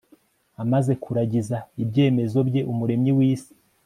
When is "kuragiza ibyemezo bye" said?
1.03-2.61